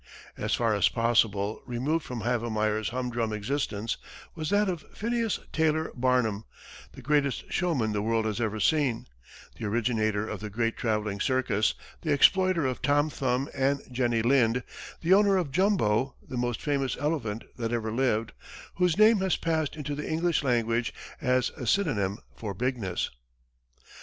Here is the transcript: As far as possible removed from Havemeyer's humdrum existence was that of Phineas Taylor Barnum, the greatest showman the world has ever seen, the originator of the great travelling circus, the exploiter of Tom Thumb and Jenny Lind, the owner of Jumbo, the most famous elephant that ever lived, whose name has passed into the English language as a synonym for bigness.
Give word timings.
As 0.35 0.55
far 0.55 0.73
as 0.73 0.89
possible 0.89 1.61
removed 1.67 2.03
from 2.03 2.21
Havemeyer's 2.21 2.89
humdrum 2.89 3.31
existence 3.31 3.97
was 4.33 4.49
that 4.49 4.67
of 4.67 4.81
Phineas 4.95 5.39
Taylor 5.53 5.91
Barnum, 5.93 6.45
the 6.93 7.03
greatest 7.03 7.51
showman 7.53 7.91
the 7.93 8.01
world 8.01 8.25
has 8.25 8.41
ever 8.41 8.59
seen, 8.59 9.05
the 9.59 9.65
originator 9.65 10.27
of 10.27 10.39
the 10.39 10.49
great 10.49 10.75
travelling 10.75 11.19
circus, 11.19 11.75
the 12.01 12.11
exploiter 12.11 12.65
of 12.65 12.81
Tom 12.81 13.11
Thumb 13.11 13.47
and 13.53 13.83
Jenny 13.91 14.23
Lind, 14.23 14.63
the 15.01 15.13
owner 15.13 15.37
of 15.37 15.51
Jumbo, 15.51 16.15
the 16.27 16.35
most 16.35 16.63
famous 16.63 16.97
elephant 16.99 17.43
that 17.57 17.71
ever 17.71 17.91
lived, 17.91 18.31
whose 18.77 18.97
name 18.97 19.19
has 19.19 19.35
passed 19.35 19.75
into 19.75 19.93
the 19.93 20.09
English 20.09 20.41
language 20.43 20.95
as 21.21 21.51
a 21.51 21.67
synonym 21.67 22.17
for 22.35 22.55
bigness. 22.55 23.11